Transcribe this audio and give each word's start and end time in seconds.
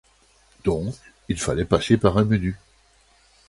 Donc, 0.63 0.95
il 1.29 1.37
fallait 1.39 1.63
passer 1.63 1.95
par 1.95 2.17
un 2.17 2.23
menu. 2.23 2.57